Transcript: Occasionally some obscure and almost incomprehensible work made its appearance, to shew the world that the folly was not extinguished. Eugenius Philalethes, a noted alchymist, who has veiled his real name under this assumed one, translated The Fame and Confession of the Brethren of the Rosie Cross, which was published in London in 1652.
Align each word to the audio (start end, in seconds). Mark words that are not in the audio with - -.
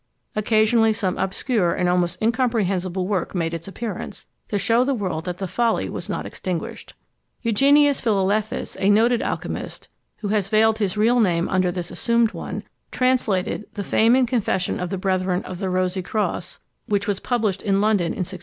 Occasionally 0.35 0.93
some 0.93 1.15
obscure 1.19 1.75
and 1.75 1.87
almost 1.87 2.19
incomprehensible 2.23 3.05
work 3.07 3.35
made 3.35 3.53
its 3.53 3.67
appearance, 3.67 4.25
to 4.47 4.57
shew 4.57 4.83
the 4.83 4.95
world 4.95 5.25
that 5.25 5.37
the 5.37 5.47
folly 5.47 5.89
was 5.89 6.09
not 6.09 6.25
extinguished. 6.25 6.95
Eugenius 7.43 8.01
Philalethes, 8.01 8.75
a 8.79 8.89
noted 8.89 9.21
alchymist, 9.21 9.89
who 10.21 10.29
has 10.29 10.49
veiled 10.49 10.79
his 10.79 10.97
real 10.97 11.19
name 11.19 11.47
under 11.49 11.71
this 11.71 11.91
assumed 11.91 12.31
one, 12.31 12.63
translated 12.89 13.67
The 13.75 13.83
Fame 13.83 14.15
and 14.15 14.27
Confession 14.27 14.79
of 14.79 14.89
the 14.89 14.97
Brethren 14.97 15.43
of 15.43 15.59
the 15.59 15.69
Rosie 15.69 16.01
Cross, 16.01 16.61
which 16.87 17.07
was 17.07 17.19
published 17.19 17.61
in 17.61 17.79
London 17.79 18.05
in 18.07 18.21
1652. 18.25 18.39